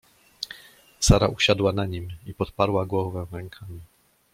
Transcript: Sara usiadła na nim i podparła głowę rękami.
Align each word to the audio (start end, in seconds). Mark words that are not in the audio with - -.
Sara 0.99 1.27
usiadła 1.29 1.71
na 1.73 1.85
nim 1.85 2.07
i 2.25 2.33
podparła 2.33 2.85
głowę 2.85 3.25
rękami. 3.31 3.79